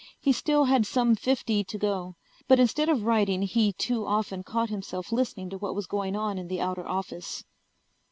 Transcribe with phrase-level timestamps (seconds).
[0.19, 2.15] He still had some fifty to go.
[2.47, 6.39] But instead of writing he too often caught himself listening to what was going on
[6.39, 7.45] in the outer office.